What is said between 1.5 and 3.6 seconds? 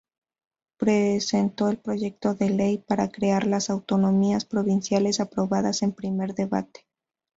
el Proyecto de Ley para crear